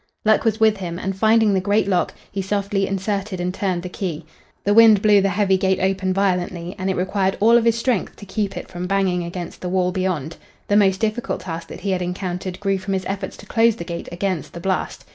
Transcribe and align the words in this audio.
Luck 0.25 0.43
was 0.45 0.59
with 0.59 0.77
him, 0.77 0.97
and, 0.97 1.15
finding 1.15 1.53
the 1.53 1.61
great 1.61 1.87
lock, 1.87 2.15
he 2.31 2.41
softly 2.41 2.87
inserted 2.87 3.39
and 3.39 3.53
turned 3.53 3.83
the 3.83 3.87
key. 3.87 4.25
The 4.63 4.73
wind 4.73 5.03
blew 5.03 5.21
the 5.21 5.29
heavy 5.29 5.59
gate 5.59 5.77
open 5.79 6.11
violently, 6.11 6.73
and 6.79 6.89
it 6.89 6.95
required 6.95 7.37
all 7.39 7.55
of 7.55 7.65
his 7.65 7.77
strength 7.77 8.15
to 8.15 8.25
keep 8.25 8.57
it 8.57 8.67
from 8.67 8.87
banging 8.87 9.23
against 9.23 9.61
the 9.61 9.69
wall 9.69 9.91
beyond. 9.91 10.37
The 10.69 10.75
most 10.75 10.99
difficult 11.01 11.41
task 11.41 11.67
that 11.67 11.81
he 11.81 11.91
had 11.91 12.01
encountered 12.01 12.59
grew 12.59 12.79
from 12.79 12.95
his 12.95 13.05
efforts 13.05 13.37
to 13.37 13.45
close 13.45 13.75
the 13.75 13.83
gate 13.83 14.09
against 14.11 14.53
the 14.53 14.59
blast. 14.59 15.05